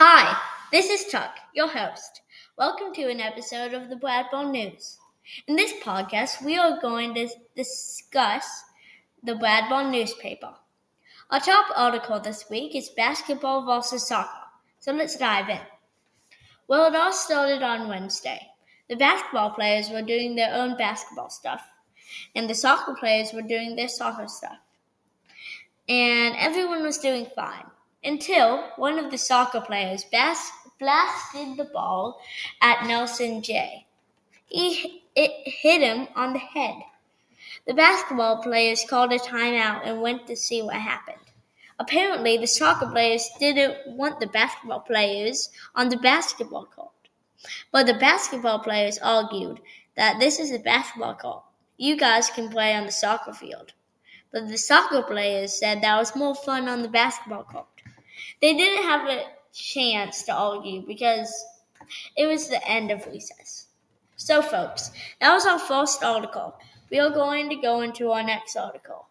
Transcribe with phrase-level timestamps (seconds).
[0.00, 2.22] Hi, this is Tuck, your host.
[2.56, 4.96] Welcome to an episode of the Bradbourne News.
[5.48, 8.46] In this podcast, we are going to discuss
[9.24, 10.54] the Bradbourne newspaper.
[11.30, 14.46] Our top article this week is basketball versus soccer.
[14.78, 15.58] So let's dive in.
[16.68, 18.40] Well, it all started on Wednesday.
[18.88, 21.66] The basketball players were doing their own basketball stuff,
[22.36, 24.58] and the soccer players were doing their soccer stuff.
[25.88, 27.64] And everyone was doing fine
[28.04, 32.20] until one of the soccer players bas- blasted the ball
[32.60, 33.86] at Nelson J.
[34.46, 36.76] He, it hit him on the head.
[37.66, 41.18] The basketball players called a timeout and went to see what happened.
[41.78, 46.90] Apparently, the soccer players didn't want the basketball players on the basketball court.
[47.70, 49.60] But the basketball players argued
[49.94, 51.44] that this is a basketball court.
[51.76, 53.74] You guys can play on the soccer field.
[54.32, 57.77] But the soccer players said that was more fun on the basketball court.
[58.40, 61.32] They didn't have a chance to argue because
[62.16, 63.66] it was the end of recess.
[64.16, 66.54] So, folks, that was our first article.
[66.90, 69.06] We are going to go into our next article.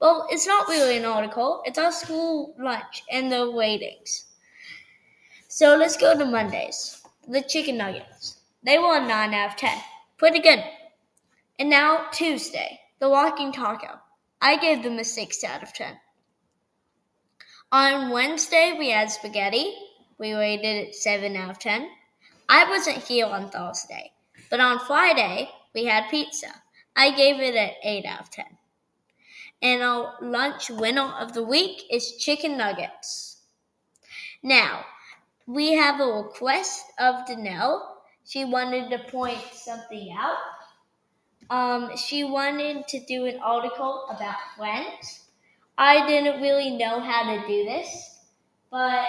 [0.00, 4.26] Well, it's not really an article, it's our school lunch and the ratings.
[5.48, 7.02] So, let's go to Mondays.
[7.26, 8.40] The chicken nuggets.
[8.62, 9.78] They a 9 out of 10.
[10.16, 10.64] Pretty good.
[11.58, 12.80] And now, Tuesday.
[13.00, 14.00] The walking taco.
[14.40, 15.96] I gave them a 6 out of 10.
[17.70, 19.74] On Wednesday, we had spaghetti.
[20.18, 21.86] We rated it 7 out of 10.
[22.48, 24.12] I wasn't here on Thursday,
[24.48, 26.46] but on Friday, we had pizza.
[26.96, 28.46] I gave it an 8 out of 10.
[29.60, 33.42] And our lunch winner of the week is chicken nuggets.
[34.42, 34.86] Now,
[35.46, 37.82] we have a request of Danelle.
[38.24, 40.38] She wanted to point something out.
[41.50, 45.27] Um, she wanted to do an article about Friends.
[45.78, 48.18] I didn't really know how to do this,
[48.68, 49.06] but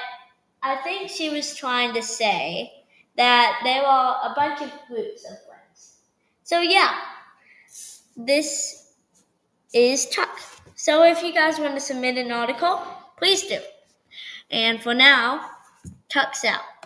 [0.61, 2.71] I think she was trying to say
[3.17, 5.97] that there are a bunch of groups of friends.
[6.43, 6.93] So, yeah,
[8.15, 8.93] this
[9.73, 10.39] is Tuck.
[10.75, 12.81] So, if you guys want to submit an article,
[13.17, 13.59] please do.
[14.51, 15.49] And for now,
[16.07, 16.78] Tuck's out.